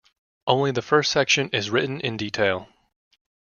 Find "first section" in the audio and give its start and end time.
0.81-1.49